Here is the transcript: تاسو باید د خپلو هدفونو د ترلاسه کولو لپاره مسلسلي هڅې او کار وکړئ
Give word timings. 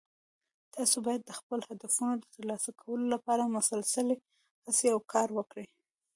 تاسو 0.75 0.97
باید 1.05 1.21
د 1.25 1.31
خپلو 1.39 1.63
هدفونو 1.71 2.13
د 2.17 2.23
ترلاسه 2.33 2.69
کولو 2.81 3.05
لپاره 3.15 3.53
مسلسلي 3.57 4.15
هڅې 4.65 4.87
او 4.93 4.99
کار 5.13 5.27
وکړئ 5.37 5.67